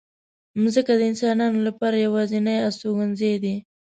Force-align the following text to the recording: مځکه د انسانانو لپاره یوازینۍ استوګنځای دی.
مځکه 0.61 0.93
د 0.97 1.01
انسانانو 1.11 1.59
لپاره 1.67 2.03
یوازینۍ 2.05 2.57
استوګنځای 2.67 3.35
دی. 3.43 3.55